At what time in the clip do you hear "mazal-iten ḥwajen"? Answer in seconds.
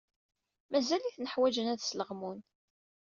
0.71-1.71